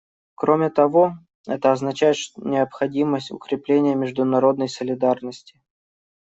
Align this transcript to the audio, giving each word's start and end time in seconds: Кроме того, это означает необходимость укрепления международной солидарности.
Кроме 0.33 0.71
того, 0.71 1.19
это 1.45 1.71
означает 1.71 2.17
необходимость 2.35 3.29
укрепления 3.29 3.93
международной 3.93 4.67
солидарности. 4.67 5.61